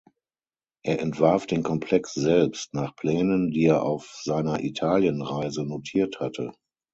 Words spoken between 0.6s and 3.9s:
Er entwarf den Komplex selbst nach Plänen, die er